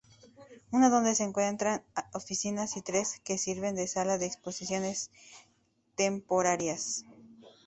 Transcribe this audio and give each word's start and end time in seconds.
Una 0.71 0.89
donde 0.89 1.13
se 1.13 1.21
encuentran 1.23 1.83
oficinas 2.13 2.75
y 2.75 2.81
tres 2.81 3.21
que 3.23 3.37
sirven 3.37 3.75
de 3.75 3.85
sala 3.87 4.17
de 4.17 4.25
exposiciones 4.25 5.11
temporarias. 5.93 7.05